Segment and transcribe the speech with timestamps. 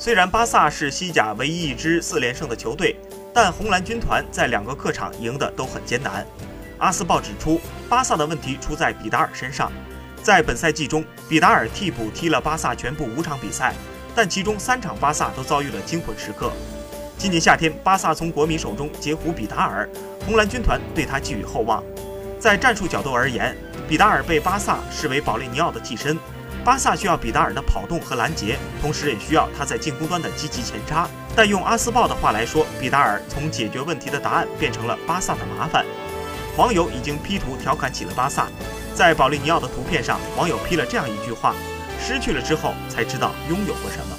[0.00, 2.96] 虽然巴萨是西甲唯一一支四连胜的球队，
[3.34, 6.26] 但红蓝军团在两个客场赢得都很艰难。
[6.78, 9.70] 阿斯报指出，巴萨的问题出在比达尔身上。
[10.22, 13.74] 在本赛季中，比达尔替补踢了巴萨全部五场比赛，
[14.14, 16.50] 但其中三场巴萨都遭遇了惊魂时刻。
[17.18, 19.86] 今年夏天，巴萨从国米手中截胡比达尔，
[20.24, 21.84] 红蓝军团对他寄予厚望。
[22.38, 23.54] 在战术角度而言，
[23.86, 26.16] 比达尔被巴萨视为保利尼奥的替身。
[26.64, 31.08] 巴萨需要比达尔的跑动和拦截，同时也需要他在进攻端的积极前插。
[31.34, 35.84] 但用阿斯报的话来说，比达尔从解决问题的答案变成了巴萨的麻烦。
[36.56, 38.48] 网友已经 P 图调侃起了巴萨。
[38.94, 41.54] 在保利尼奥的图片上，网友 P 了这样一句话
[41.98, 44.18] ：“失去了之后，才知道拥有过什么。”